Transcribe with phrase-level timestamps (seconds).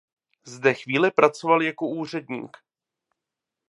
[0.45, 2.57] Zde chvíli pracoval jako úředník.